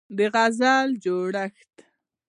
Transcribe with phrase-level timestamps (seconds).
[0.17, 1.73] د غزل جوړښت